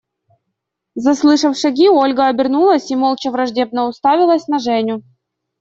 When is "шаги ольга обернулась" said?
1.63-2.89